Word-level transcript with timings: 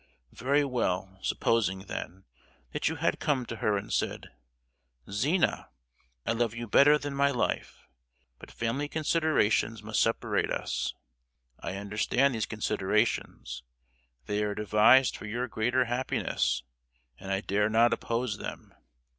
Very 0.33 0.65
well, 0.65 1.19
supposing, 1.21 1.81
then, 1.81 2.25
that 2.71 2.89
you 2.89 2.95
had 2.95 3.19
come 3.19 3.45
to 3.45 3.57
her 3.57 3.77
and 3.77 3.93
said, 3.93 4.31
'Zina, 5.11 5.69
I 6.25 6.31
love 6.31 6.55
you 6.55 6.65
better 6.65 6.97
than 6.97 7.13
my 7.13 7.29
life, 7.29 7.87
but 8.39 8.49
family 8.49 8.87
considerations 8.89 9.83
must 9.83 10.01
separate 10.01 10.49
us; 10.49 10.95
I 11.59 11.75
understand 11.75 12.33
these 12.33 12.47
considerations—they 12.47 14.41
are 14.43 14.55
devised 14.55 15.15
for 15.15 15.27
your 15.27 15.47
greater 15.47 15.85
happiness, 15.85 16.63
and 17.19 17.31
I 17.31 17.41
dare 17.41 17.69
not 17.69 17.93
oppose 17.93 18.39
them. 18.39 18.73